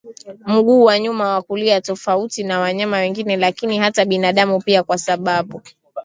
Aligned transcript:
mguu 0.47 0.83
wa 0.83 0.99
nyuma 0.99 1.29
wa 1.33 1.41
kulia 1.41 1.81
tofauti 1.81 2.43
na 2.43 2.59
wanyama 2.59 2.97
wengine 2.97 3.37
lakini 3.37 3.77
hata 3.77 4.05
binaadamu 4.05 4.59
pia 4.61 4.83
kwasababu 4.83 5.61